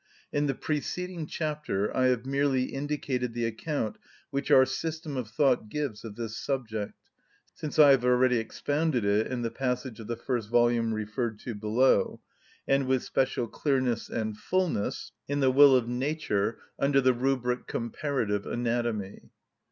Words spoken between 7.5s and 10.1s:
since I have already expounded it in the passage of